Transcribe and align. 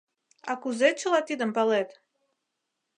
—А 0.51 0.53
кузе 0.61 0.89
чыла 0.99 1.21
тидым 1.27 1.51
палет? 1.57 1.89